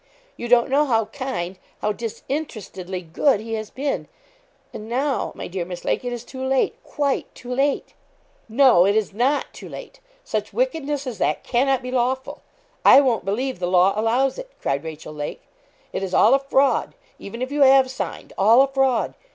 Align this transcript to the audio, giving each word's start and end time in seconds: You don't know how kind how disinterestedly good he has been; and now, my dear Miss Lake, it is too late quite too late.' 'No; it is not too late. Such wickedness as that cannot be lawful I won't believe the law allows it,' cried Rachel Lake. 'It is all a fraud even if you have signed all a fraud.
You 0.35 0.47
don't 0.47 0.67
know 0.71 0.85
how 0.87 1.05
kind 1.05 1.59
how 1.81 1.91
disinterestedly 1.91 3.03
good 3.03 3.39
he 3.39 3.53
has 3.53 3.69
been; 3.69 4.07
and 4.73 4.89
now, 4.89 5.31
my 5.35 5.47
dear 5.47 5.63
Miss 5.63 5.85
Lake, 5.85 6.03
it 6.03 6.11
is 6.11 6.23
too 6.23 6.43
late 6.43 6.75
quite 6.83 7.35
too 7.35 7.53
late.' 7.53 7.93
'No; 8.49 8.87
it 8.87 8.95
is 8.95 9.13
not 9.13 9.53
too 9.53 9.69
late. 9.69 9.99
Such 10.23 10.53
wickedness 10.53 11.05
as 11.05 11.19
that 11.19 11.43
cannot 11.43 11.83
be 11.83 11.91
lawful 11.91 12.41
I 12.83 12.99
won't 12.99 13.25
believe 13.25 13.59
the 13.59 13.67
law 13.67 13.93
allows 13.95 14.39
it,' 14.39 14.49
cried 14.59 14.83
Rachel 14.83 15.13
Lake. 15.13 15.43
'It 15.93 16.01
is 16.01 16.15
all 16.15 16.33
a 16.33 16.39
fraud 16.39 16.95
even 17.19 17.43
if 17.43 17.51
you 17.51 17.61
have 17.61 17.91
signed 17.91 18.33
all 18.39 18.63
a 18.63 18.67
fraud. 18.69 19.13